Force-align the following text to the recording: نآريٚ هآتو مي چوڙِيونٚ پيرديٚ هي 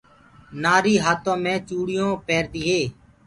نآريٚ 0.61 1.01
هآتو 1.05 1.33
مي 1.43 1.53
چوڙِيونٚ 1.67 2.19
پيرديٚ 2.27 2.63
هي 2.69 2.81